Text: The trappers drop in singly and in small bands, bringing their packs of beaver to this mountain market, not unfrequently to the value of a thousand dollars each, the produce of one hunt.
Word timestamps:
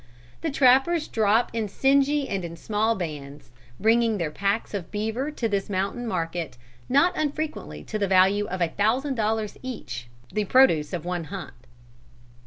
The 0.41 0.49
trappers 0.49 1.07
drop 1.07 1.51
in 1.53 1.67
singly 1.67 2.27
and 2.27 2.43
in 2.43 2.55
small 2.57 2.95
bands, 2.95 3.51
bringing 3.79 4.17
their 4.17 4.31
packs 4.31 4.73
of 4.73 4.89
beaver 4.89 5.29
to 5.29 5.47
this 5.47 5.69
mountain 5.69 6.07
market, 6.07 6.57
not 6.89 7.15
unfrequently 7.15 7.83
to 7.83 7.99
the 7.99 8.07
value 8.07 8.47
of 8.47 8.61
a 8.61 8.69
thousand 8.69 9.13
dollars 9.13 9.59
each, 9.61 10.07
the 10.33 10.45
produce 10.45 10.91
of 10.91 11.05
one 11.05 11.25
hunt. 11.25 11.53